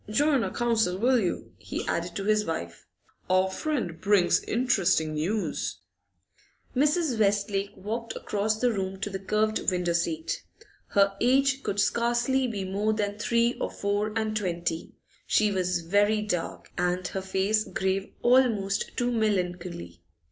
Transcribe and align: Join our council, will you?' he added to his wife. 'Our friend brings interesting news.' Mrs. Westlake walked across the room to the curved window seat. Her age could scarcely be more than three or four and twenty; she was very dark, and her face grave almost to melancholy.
Join 0.09 0.43
our 0.43 0.49
council, 0.49 0.97
will 0.97 1.19
you?' 1.19 1.51
he 1.59 1.85
added 1.85 2.15
to 2.15 2.23
his 2.23 2.43
wife. 2.43 2.87
'Our 3.29 3.51
friend 3.51 4.01
brings 4.01 4.41
interesting 4.45 5.13
news.' 5.13 5.77
Mrs. 6.75 7.19
Westlake 7.19 7.73
walked 7.75 8.15
across 8.15 8.57
the 8.59 8.71
room 8.71 8.99
to 9.01 9.11
the 9.11 9.19
curved 9.19 9.69
window 9.69 9.93
seat. 9.93 10.41
Her 10.87 11.15
age 11.21 11.61
could 11.61 11.79
scarcely 11.79 12.47
be 12.47 12.65
more 12.65 12.93
than 12.93 13.19
three 13.19 13.53
or 13.61 13.69
four 13.69 14.11
and 14.15 14.35
twenty; 14.35 14.95
she 15.27 15.51
was 15.51 15.81
very 15.81 16.23
dark, 16.23 16.71
and 16.79 17.07
her 17.09 17.21
face 17.21 17.63
grave 17.65 18.07
almost 18.23 18.97
to 18.97 19.11
melancholy. 19.11 20.01